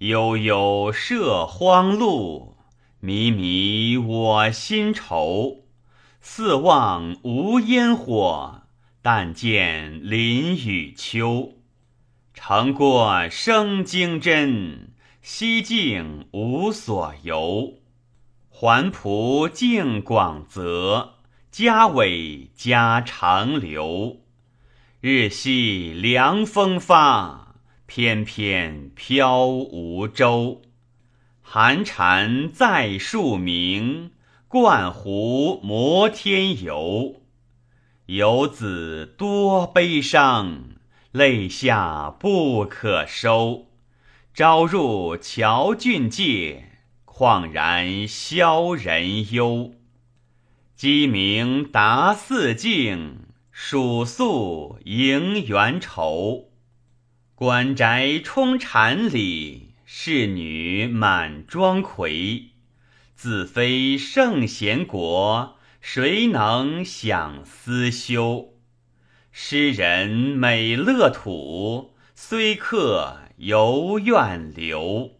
[0.00, 2.58] 悠悠涉荒路，
[3.00, 5.64] 迷迷我心愁。
[6.20, 8.64] 四望无烟火，
[9.00, 11.54] 但见林与秋。
[12.34, 14.90] 城过生经真，
[15.22, 17.78] 西径无所游。
[18.50, 21.14] 环仆径广泽，
[21.50, 24.18] 家尾家长流。
[25.00, 27.45] 日夕凉风发。
[27.86, 30.62] 翩翩飘无舟，
[31.40, 34.10] 寒蝉在树鸣。
[34.48, 37.22] 灌壶摩天游，
[38.06, 40.76] 游子多悲伤，
[41.10, 43.66] 泪下不可收。
[44.32, 46.70] 朝入乔郡界，
[47.04, 49.74] 旷然萧人忧。
[50.76, 56.45] 鸡鸣达四境，黍粟迎元畴。
[57.38, 62.52] 官宅充禅里，侍女满妆魁。
[63.14, 68.54] 自非圣贤国，谁能享思修？
[69.30, 75.10] 诗人美乐土，虽客犹愿留。